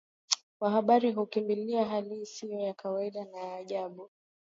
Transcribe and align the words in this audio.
Wa 0.59 0.71
habari 0.71 1.11
hukimbilia 1.11 1.85
hali 1.85 2.21
isiyo 2.21 2.59
ya 2.59 2.73
kawaida 2.73 3.25
na 3.25 3.37
ya 3.37 3.55
ajabu 3.55 4.09